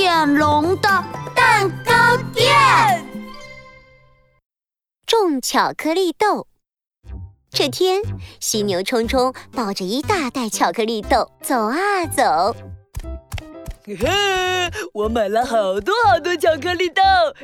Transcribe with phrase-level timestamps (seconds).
[0.00, 0.88] 点龙的
[1.34, 2.46] 蛋糕店。
[5.06, 6.46] 种巧克力豆。
[7.50, 8.00] 这天，
[8.40, 12.56] 犀牛冲冲抱着一大袋巧克力豆走啊走。
[13.84, 14.08] 嘿嘿，
[14.94, 17.02] 我买了好多好多巧克力豆，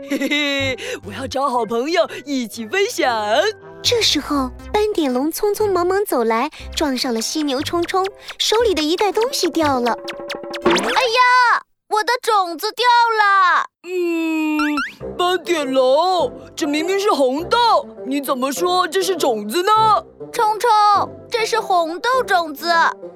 [0.09, 3.07] 嘿嘿，我要找好朋友一起分享。
[3.83, 8.07] 这时候，斑点龙匆匆忙忙走来，撞上了犀牛冲冲，
[8.39, 9.93] 手里的一袋东西掉了。
[10.65, 12.85] 哎呀，我的种子掉
[13.17, 13.67] 了！
[13.85, 14.59] 嗯，
[15.17, 19.73] 斑点龙，这明明是红豆，你怎么说这是种子呢？
[20.33, 20.71] 冲冲，
[21.31, 22.73] 这是红豆种子。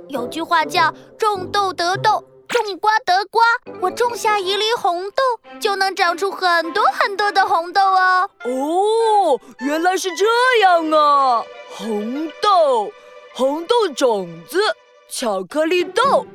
[0.09, 2.25] 有句话叫“种豆得豆”。
[2.51, 3.43] 种瓜得瓜，
[3.81, 5.23] 我种下一粒红豆，
[5.61, 8.29] 就能长出很多很多的红豆哦。
[8.45, 10.25] 哦，原来是这
[10.63, 11.43] 样啊！
[11.77, 12.93] 红豆，
[13.35, 14.61] 红豆种子，
[15.09, 16.27] 巧克力豆，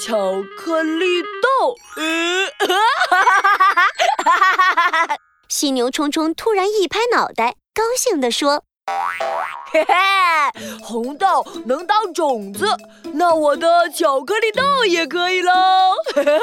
[0.00, 0.16] 巧
[0.58, 1.22] 克力
[1.58, 1.76] 豆。
[1.96, 5.16] 嗯，哈哈哈哈哈！
[5.48, 8.64] 犀牛冲冲突然一拍脑袋，高兴地说。
[9.70, 9.94] 嘿嘿，
[10.82, 12.74] 红豆能当种子，
[13.12, 15.92] 那我的巧克力豆也可以喽！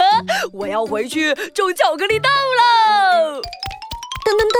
[0.53, 3.41] 我要回去种巧克力豆喽！
[4.23, 4.57] 噔噔噔，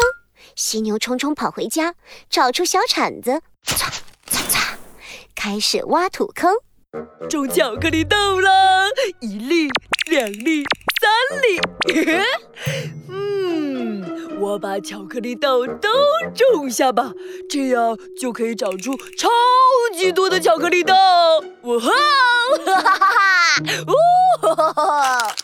[0.55, 1.93] 犀牛冲冲跑回家，
[2.27, 3.91] 找出小铲子，擦
[4.25, 4.77] 擦擦，
[5.35, 6.55] 开始挖土坑，
[7.29, 8.87] 种巧克力豆了，
[9.19, 9.69] 一粒，
[10.09, 10.63] 两粒，
[11.01, 11.09] 三
[11.41, 11.59] 粒。
[13.09, 15.89] 嗯我把巧克力豆都
[16.35, 17.13] 种下吧，
[17.49, 19.29] 这样就可以长出超
[19.95, 20.93] 级多的巧克力豆！
[21.61, 21.89] 哇哈！
[22.65, 22.91] 哈哈
[24.41, 25.35] 哈哈！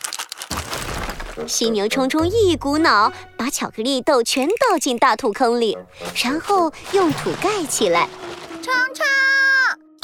[1.48, 5.78] 犀牛冲冲一股脑把巧克力豆全倒进大土坑里，
[6.24, 8.10] 然后用土盖起来。
[8.62, 9.06] 冲冲，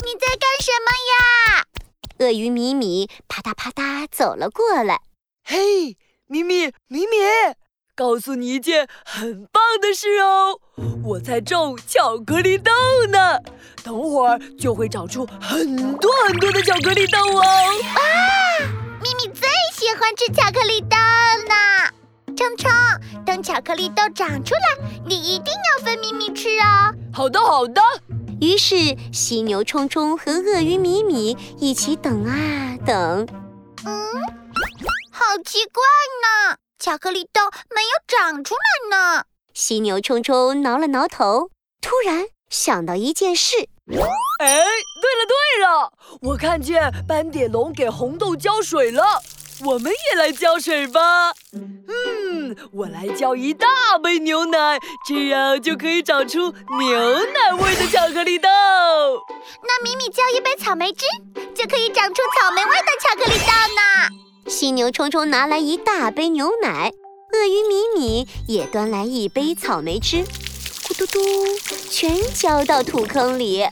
[0.06, 1.66] 你在干什么呀？
[2.20, 5.02] 鳄鱼米米啪嗒啪嗒走了过来。
[5.44, 7.18] 嘿，米米，米米。
[7.96, 10.60] 告诉你一件很棒的事哦，
[11.04, 12.72] 我在种巧克力豆
[13.10, 13.40] 呢，
[13.84, 17.42] 等会儿就会长出很多很多的巧克力豆哦。
[17.42, 18.00] 啊，
[19.02, 20.96] 米米最喜欢吃巧克力豆
[21.48, 21.56] 呢。
[22.36, 22.70] 冲冲，
[23.26, 26.94] 等巧克力豆长出来，你一定要分咪咪吃哦。
[27.12, 27.82] 好的，好的。
[28.40, 28.76] 于是
[29.12, 33.28] 犀牛冲冲和鳄鱼米米一起等啊等。
[33.86, 34.14] 嗯，
[35.12, 35.84] 好奇怪
[36.22, 36.58] 呢。
[36.80, 37.42] 巧克力豆
[37.74, 39.24] 没有长出来呢。
[39.54, 41.50] 犀牛冲冲挠了挠头，
[41.82, 43.56] 突然想到一件事。
[44.40, 49.04] 哎，对了对了，我看见斑点龙给红豆浇水了，
[49.66, 51.34] 我们也来浇水吧。
[51.54, 53.68] 嗯，我来浇一大
[54.02, 58.48] 杯牛奶，这样就可以长出牛奶味的巧克力豆。
[59.64, 61.06] 那米米浇一杯草莓汁，
[61.56, 64.52] 就可以长出草莓味的巧克力豆呢。
[64.52, 66.92] 犀牛冲冲拿来一大杯牛奶，
[67.34, 70.24] 鳄鱼米米也端来一杯草莓汁，
[70.84, 71.20] 咕嘟嘟，
[71.90, 73.68] 全浇到土坑里。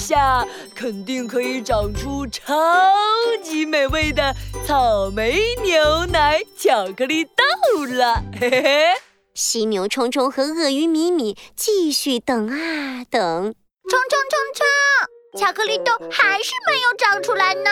[0.00, 2.50] 下肯定可以长出超
[3.42, 4.34] 级美味的
[4.66, 8.22] 草莓牛奶巧克力豆了。
[8.40, 8.94] 嘿嘿嘿，
[9.34, 13.54] 犀牛冲冲和鳄鱼米米继续等啊等，
[13.90, 14.66] 冲冲冲冲！
[15.38, 17.70] 巧克力豆还是没有长出来呢，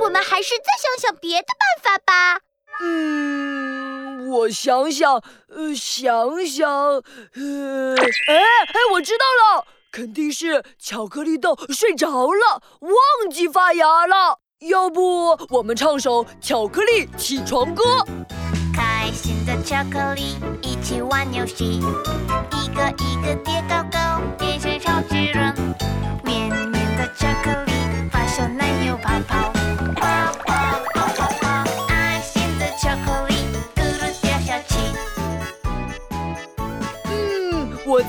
[0.00, 2.40] 我们还是再想想别的办法吧。
[2.82, 5.14] 嗯，我想想，
[5.48, 7.94] 呃，想想，呃，
[8.28, 14.40] 哎哎，我知道了，肯定是巧克力豆睡着了，忘记发芽了。
[14.68, 17.84] 要不我们唱首巧克力起床歌？
[18.74, 21.78] 开心的巧克力，一起玩游戏，
[22.50, 25.54] 一个一个叠高高，变成超级人。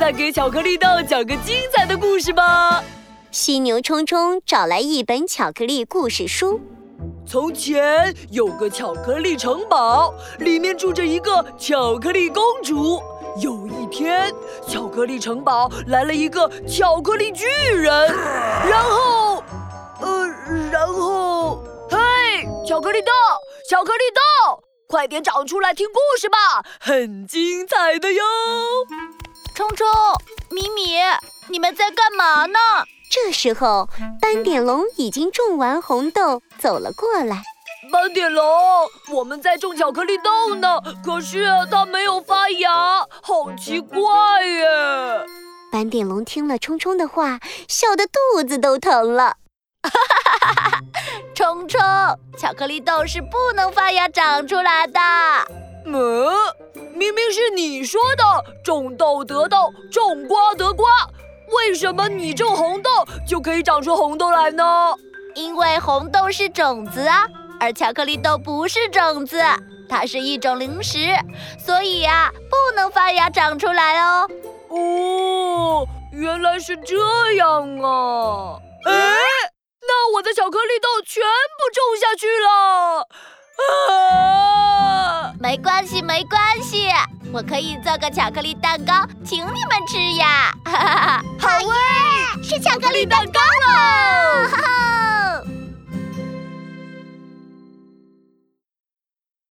[0.06, 2.84] 再给巧克力豆讲个精彩的故事吧。
[3.32, 6.62] 犀牛冲冲找来一本巧克力故事书。
[7.28, 13.02] 从前有个巧克力城堡，里面住着一个巧克力公主。
[13.41, 14.32] 有一天，
[14.68, 18.16] 巧克力城堡来了一个巧克力巨人，
[18.70, 19.44] 然后，
[20.02, 20.28] 呃，
[20.72, 21.97] 然后，嘿，
[22.64, 23.12] 巧克力豆，
[23.68, 28.22] 巧克力豆，快点长出来听故事吧，很精彩的哟。
[29.55, 29.87] 冲冲，
[30.52, 30.97] 米米，
[31.47, 32.59] 你们在干嘛呢？
[33.09, 33.87] 这时候，
[34.19, 37.41] 斑点龙已经种完红豆，走了过来。
[37.90, 38.46] 斑点龙，
[39.13, 43.97] 我们在种巧克力豆呢，可是它没有发芽，好奇怪
[44.46, 44.66] 耶！
[45.72, 49.37] 斑点龙听了冲冲的话，笑得肚子都疼了。
[49.84, 50.81] 哈哈哈哈哈！
[51.34, 51.79] 冲冲，
[52.37, 54.99] 巧克力豆是不能发芽长出来的。
[55.85, 56.28] 嗯，
[57.05, 58.23] 明明是你说的
[58.66, 60.90] “种豆得豆，种瓜得瓜”，
[61.55, 62.90] 为什么你种红豆
[63.28, 64.96] 就可以长出红豆来呢？
[65.35, 67.28] 因为红豆是种子啊，
[67.59, 69.40] 而巧克力豆不是种子，
[69.87, 70.97] 它是一种零食，
[71.63, 74.28] 所以呀，不能发芽长出来哦。
[74.69, 76.96] 哦，原来是这
[77.34, 78.57] 样啊！
[78.87, 79.16] 哎，
[79.87, 83.07] 那我的巧克力豆全部种下去了。
[83.57, 86.87] 啊，没关系，没关系，
[87.31, 88.93] 我可以做个巧克力蛋糕，
[89.23, 90.52] 请你们吃呀！
[90.66, 91.67] 哈哈哈，好耶，
[92.43, 93.67] 是巧克力蛋糕喽！
[93.67, 93.75] 哈哈。